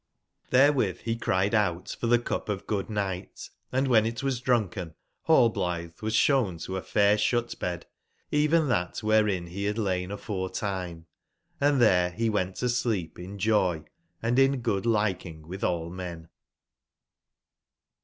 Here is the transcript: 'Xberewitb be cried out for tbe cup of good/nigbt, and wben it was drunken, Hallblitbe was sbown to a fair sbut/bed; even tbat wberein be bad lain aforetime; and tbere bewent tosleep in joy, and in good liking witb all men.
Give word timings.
'Xberewitb 0.51 1.03
be 1.05 1.15
cried 1.15 1.53
out 1.53 1.89
for 1.99 2.07
tbe 2.07 2.25
cup 2.25 2.49
of 2.49 2.65
good/nigbt, 2.65 3.51
and 3.71 3.85
wben 3.87 4.07
it 4.07 4.23
was 4.23 4.39
drunken, 4.41 4.95
Hallblitbe 5.27 6.01
was 6.01 6.15
sbown 6.15 6.59
to 6.65 6.75
a 6.75 6.81
fair 6.81 7.17
sbut/bed; 7.17 7.85
even 8.31 8.63
tbat 8.63 9.03
wberein 9.03 9.45
be 9.45 9.67
bad 9.67 9.77
lain 9.77 10.09
aforetime; 10.09 11.05
and 11.59 11.79
tbere 11.79 12.17
bewent 12.17 12.55
tosleep 12.55 13.19
in 13.19 13.37
joy, 13.37 13.83
and 14.23 14.39
in 14.39 14.61
good 14.61 14.87
liking 14.87 15.43
witb 15.43 15.61
all 15.61 15.91
men. 15.91 16.29